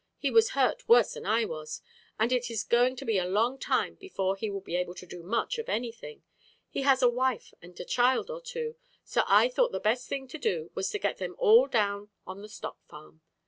He 0.17 0.31
was 0.31 0.53
hurt 0.57 0.89
worse 0.89 1.13
than 1.13 1.27
I 1.27 1.45
was, 1.45 1.79
and 2.19 2.31
it 2.31 2.49
is 2.49 2.63
going 2.63 2.95
to 2.95 3.05
be 3.05 3.19
a 3.19 3.27
long 3.27 3.59
time 3.59 3.93
before 3.93 4.35
he 4.35 4.49
will 4.49 4.59
be 4.59 4.75
able 4.75 4.95
to 4.95 5.05
do 5.05 5.21
much 5.21 5.59
of 5.59 5.69
anything. 5.69 6.23
He 6.71 6.81
has 6.81 7.03
a 7.03 7.07
wife 7.07 7.53
and 7.61 7.79
a 7.79 7.85
child 7.85 8.31
or 8.31 8.41
two, 8.41 8.77
so 9.03 9.21
I 9.27 9.47
thought 9.47 9.71
the 9.71 9.79
best 9.79 10.09
thing 10.09 10.27
to 10.29 10.39
do 10.39 10.71
was 10.73 10.89
to 10.89 10.97
get 10.97 11.19
them 11.19 11.35
all 11.37 11.67
down 11.67 12.09
on 12.25 12.41
the 12.41 12.49
stock 12.49 12.83
farm. 12.87 13.21